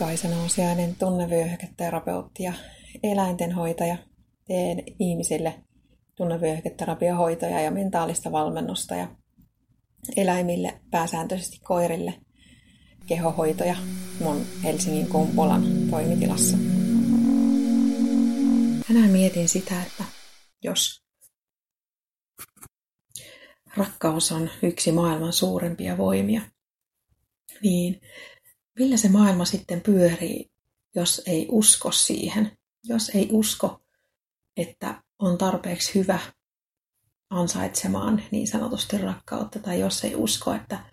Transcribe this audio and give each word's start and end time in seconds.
Kaisa 0.00 0.28
Nousiainen, 0.28 0.96
tunnevyöhyketerapeutti 0.96 2.42
ja 2.42 2.52
eläintenhoitaja. 3.02 3.96
Teen 4.46 4.82
ihmisille 4.98 5.64
tunnevyöhyketerapiohoitoja 6.14 7.60
ja 7.60 7.70
mentaalista 7.70 8.32
valmennusta 8.32 8.94
ja 8.94 9.16
eläimille, 10.16 10.80
pääsääntöisesti 10.90 11.58
koirille, 11.58 12.14
kehohoitoja 13.06 13.76
mun 14.20 14.46
Helsingin 14.64 15.06
Kumpulan 15.06 15.62
toimitilassa. 15.90 16.56
Tänään 18.88 19.10
mietin 19.10 19.48
sitä, 19.48 19.82
että 19.82 20.04
jos 20.62 21.02
rakkaus 23.76 24.32
on 24.32 24.50
yksi 24.62 24.92
maailman 24.92 25.32
suurempia 25.32 25.98
voimia, 25.98 26.40
niin 27.62 28.00
millä 28.80 28.96
se 28.96 29.08
maailma 29.08 29.44
sitten 29.44 29.80
pyörii, 29.80 30.50
jos 30.94 31.22
ei 31.26 31.46
usko 31.50 31.92
siihen? 31.92 32.58
Jos 32.84 33.08
ei 33.08 33.28
usko, 33.32 33.80
että 34.56 35.02
on 35.18 35.38
tarpeeksi 35.38 35.94
hyvä 35.94 36.18
ansaitsemaan 37.30 38.22
niin 38.30 38.48
sanotusti 38.48 38.98
rakkautta, 38.98 39.58
tai 39.58 39.80
jos 39.80 40.04
ei 40.04 40.14
usko, 40.14 40.52
että 40.52 40.84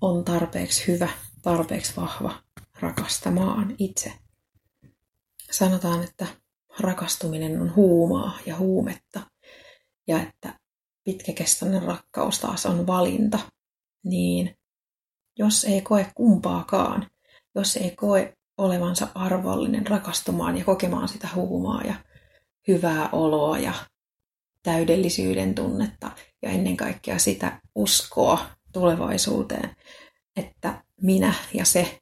on 0.00 0.24
tarpeeksi 0.24 0.86
hyvä, 0.86 1.08
tarpeeksi 1.42 1.96
vahva 1.96 2.42
rakastamaan 2.80 3.74
itse. 3.78 4.12
Sanotaan, 5.50 6.04
että 6.04 6.26
rakastuminen 6.78 7.62
on 7.62 7.74
huumaa 7.76 8.38
ja 8.46 8.56
huumetta, 8.56 9.20
ja 10.06 10.22
että 10.22 10.58
pitkäkestoinen 11.04 11.82
rakkaus 11.82 12.40
taas 12.40 12.66
on 12.66 12.86
valinta, 12.86 13.38
niin 14.04 14.56
jos 15.38 15.64
ei 15.64 15.80
koe 15.80 16.12
kumpaakaan, 16.14 17.10
jos 17.54 17.76
ei 17.76 17.90
koe 17.90 18.34
olevansa 18.58 19.08
arvollinen 19.14 19.86
rakastumaan 19.86 20.58
ja 20.58 20.64
kokemaan 20.64 21.08
sitä 21.08 21.28
huumaa 21.34 21.82
ja 21.82 21.94
hyvää 22.68 23.08
oloa 23.12 23.58
ja 23.58 23.74
täydellisyyden 24.62 25.54
tunnetta 25.54 26.10
ja 26.42 26.50
ennen 26.50 26.76
kaikkea 26.76 27.18
sitä 27.18 27.60
uskoa 27.74 28.46
tulevaisuuteen, 28.72 29.76
että 30.36 30.84
minä 31.02 31.34
ja 31.54 31.64
se 31.64 31.98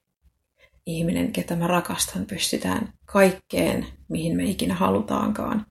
ihminen, 0.86 1.33
ketä 1.33 1.56
mä 1.56 1.67
rakastan, 1.67 2.27
pystytään 2.27 2.92
kaikkeen, 3.05 3.86
mihin 4.08 4.36
me 4.36 4.45
ikinä 4.45 4.75
halutaankaan. 4.75 5.67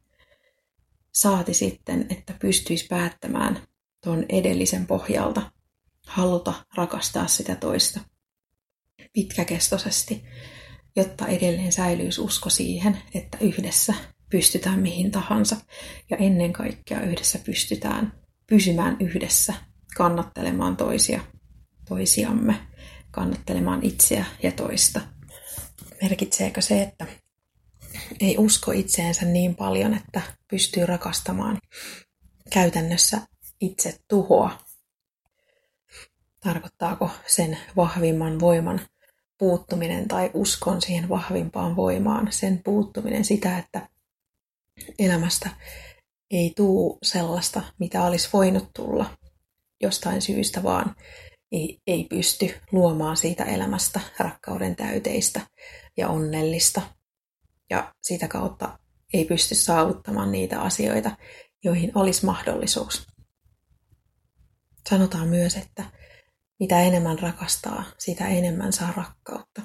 Saati 1.13 1.53
sitten, 1.53 2.05
että 2.09 2.33
pystyisi 2.39 2.87
päättämään 2.87 3.59
tuon 4.03 4.25
edellisen 4.29 4.87
pohjalta, 4.87 5.51
haluta 6.07 6.53
rakastaa 6.75 7.27
sitä 7.27 7.55
toista 7.55 7.99
pitkäkestoisesti, 9.13 10.23
jotta 10.95 11.27
edelleen 11.27 11.71
säilyisi 11.71 12.21
usko 12.21 12.49
siihen, 12.49 12.97
että 13.13 13.37
yhdessä 13.41 13.93
pystytään 14.29 14.79
mihin 14.79 15.11
tahansa 15.11 15.57
ja 16.09 16.17
ennen 16.17 16.53
kaikkea 16.53 17.01
yhdessä 17.01 17.39
pystytään 17.39 18.13
pysymään 18.47 18.97
yhdessä, 18.99 19.53
kannattelemaan 19.97 20.77
toisia, 20.77 21.21
toisiamme, 21.87 22.67
kannattelemaan 23.11 23.83
itseä 23.83 24.25
ja 24.43 24.51
toista. 24.51 25.01
Merkitseekö 26.01 26.61
se, 26.61 26.81
että 26.81 27.05
ei 28.19 28.37
usko 28.37 28.71
itseensä 28.71 29.25
niin 29.25 29.55
paljon, 29.55 29.93
että 29.93 30.21
pystyy 30.49 30.85
rakastamaan 30.85 31.57
käytännössä 32.49 33.21
itse 33.61 33.99
tuhoa? 34.07 34.59
Tarkoittaako 36.39 37.09
sen 37.27 37.57
vahvimman 37.75 38.39
voiman 38.39 38.81
puuttuminen 39.41 40.07
tai 40.07 40.31
uskon 40.33 40.81
siihen 40.81 41.09
vahvimpaan 41.09 41.75
voimaan, 41.75 42.27
sen 42.31 42.61
puuttuminen 42.63 43.25
sitä, 43.25 43.57
että 43.57 43.89
elämästä 44.99 45.49
ei 46.31 46.53
tuu 46.55 46.97
sellaista, 47.03 47.61
mitä 47.79 48.03
olisi 48.03 48.29
voinut 48.33 48.69
tulla 48.75 49.17
jostain 49.83 50.21
syystä, 50.21 50.63
vaan 50.63 50.95
ei, 51.51 51.79
ei 51.87 52.03
pysty 52.03 52.53
luomaan 52.71 53.17
siitä 53.17 53.43
elämästä 53.43 53.99
rakkauden 54.19 54.75
täyteistä 54.75 55.41
ja 55.97 56.09
onnellista. 56.09 56.81
Ja 57.69 57.93
sitä 58.01 58.27
kautta 58.27 58.79
ei 59.13 59.25
pysty 59.25 59.55
saavuttamaan 59.55 60.31
niitä 60.31 60.61
asioita, 60.61 61.11
joihin 61.63 61.91
olisi 61.95 62.25
mahdollisuus. 62.25 63.07
Sanotaan 64.89 65.27
myös, 65.27 65.55
että 65.57 65.83
mitä 66.61 66.81
enemmän 66.81 67.19
rakastaa, 67.19 67.83
sitä 67.97 68.27
enemmän 68.27 68.73
saa 68.73 68.93
rakkautta. 68.97 69.61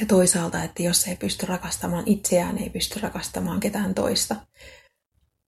Ja 0.00 0.06
toisaalta, 0.06 0.64
että 0.64 0.82
jos 0.82 1.08
ei 1.08 1.16
pysty 1.16 1.46
rakastamaan 1.46 2.04
itseään, 2.06 2.58
ei 2.58 2.70
pysty 2.70 3.00
rakastamaan 3.00 3.60
ketään 3.60 3.94
toista. 3.94 4.36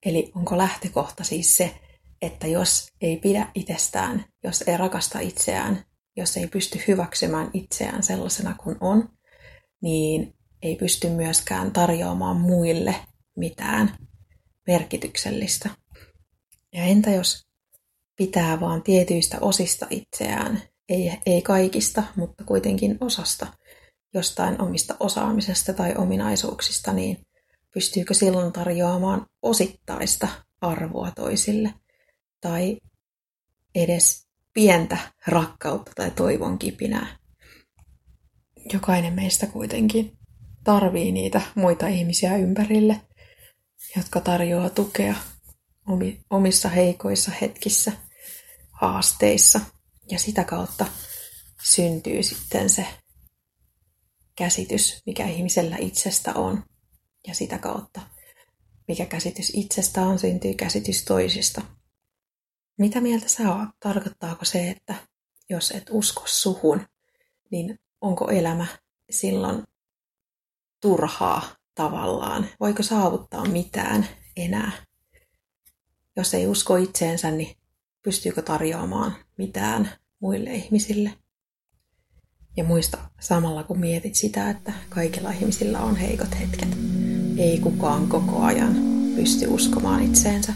Eli 0.06 0.32
onko 0.34 0.58
lähtökohta 0.58 1.24
siis 1.24 1.56
se, 1.56 1.74
että 2.22 2.46
jos 2.46 2.86
ei 3.00 3.16
pidä 3.16 3.46
itsestään, 3.54 4.24
jos 4.44 4.62
ei 4.62 4.76
rakasta 4.76 5.20
itseään, 5.20 5.84
jos 6.16 6.36
ei 6.36 6.46
pysty 6.46 6.80
hyväksymään 6.88 7.50
itseään 7.54 8.02
sellaisena 8.02 8.54
kuin 8.62 8.76
on, 8.80 9.08
niin 9.82 10.34
ei 10.62 10.76
pysty 10.76 11.08
myöskään 11.10 11.72
tarjoamaan 11.72 12.36
muille 12.36 12.94
mitään 13.36 13.96
merkityksellistä. 14.66 15.70
Ja 16.72 16.84
entä 16.84 17.10
jos 17.10 17.46
pitää 18.16 18.60
vaan 18.60 18.82
tietyistä 18.82 19.38
osista 19.40 19.86
itseään, 19.90 20.62
ei, 20.88 21.12
ei 21.26 21.42
kaikista, 21.42 22.02
mutta 22.16 22.44
kuitenkin 22.44 22.98
osasta, 23.00 23.46
jostain 24.14 24.62
omista 24.62 24.96
osaamisesta 25.00 25.72
tai 25.72 25.94
ominaisuuksista, 25.96 26.92
niin 26.92 27.18
pystyykö 27.74 28.14
silloin 28.14 28.52
tarjoamaan 28.52 29.26
osittaista 29.42 30.28
arvoa 30.60 31.10
toisille? 31.10 31.74
Tai 32.40 32.76
edes 33.74 34.26
pientä 34.52 34.96
rakkautta 35.26 35.92
tai 35.94 36.10
toivon 36.10 36.58
kipinää. 36.58 37.06
Jokainen 38.72 39.12
meistä 39.12 39.46
kuitenkin 39.46 40.18
tarvii 40.64 41.12
niitä 41.12 41.40
muita 41.54 41.86
ihmisiä 41.88 42.36
ympärille, 42.36 43.00
jotka 43.96 44.20
tarjoaa 44.20 44.70
tukea 44.70 45.14
omissa 46.30 46.68
heikoissa 46.68 47.30
hetkissä, 47.40 47.92
haasteissa. 48.70 49.60
Ja 50.10 50.18
sitä 50.18 50.44
kautta 50.44 50.86
syntyy 51.62 52.22
sitten 52.22 52.70
se 52.70 52.86
käsitys, 54.36 55.02
mikä 55.06 55.26
ihmisellä 55.28 55.76
itsestä 55.76 56.34
on. 56.34 56.62
Ja 57.26 57.34
sitä 57.34 57.58
kautta, 57.58 58.00
mikä 58.88 59.06
käsitys 59.06 59.52
itsestä 59.54 60.02
on, 60.02 60.18
syntyy 60.18 60.54
käsitys 60.54 61.04
toisista. 61.04 61.62
Mitä 62.78 63.00
mieltä 63.00 63.28
sä 63.28 63.54
oot? 63.54 63.68
Tarkoittaako 63.80 64.44
se, 64.44 64.70
että 64.70 64.94
jos 65.50 65.70
et 65.70 65.90
usko 65.90 66.22
suhun, 66.26 66.86
niin 67.50 67.78
onko 68.00 68.30
elämä 68.30 68.66
silloin 69.10 69.62
turhaa 70.80 71.56
tavallaan? 71.74 72.48
Voiko 72.60 72.82
saavuttaa 72.82 73.44
mitään 73.44 74.08
enää? 74.36 74.72
Jos 76.16 76.34
ei 76.34 76.46
usko 76.46 76.76
itseensä, 76.76 77.30
niin 77.30 77.56
pystyykö 78.02 78.42
tarjoamaan 78.42 79.16
mitään 79.38 79.90
muille 80.20 80.50
ihmisille? 80.50 81.10
Ja 82.56 82.64
muista 82.64 82.98
samalla, 83.20 83.64
kun 83.64 83.80
mietit 83.80 84.14
sitä, 84.14 84.50
että 84.50 84.72
kaikilla 84.88 85.30
ihmisillä 85.30 85.80
on 85.80 85.96
heikot 85.96 86.40
hetket. 86.40 86.68
Ei 87.38 87.58
kukaan 87.58 88.08
koko 88.08 88.42
ajan 88.42 88.76
pysty 89.16 89.46
uskomaan 89.46 90.02
itseensä. 90.02 90.52